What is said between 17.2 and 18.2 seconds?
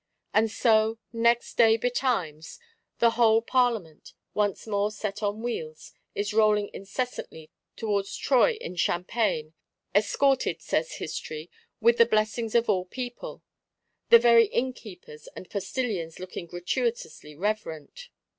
reverent.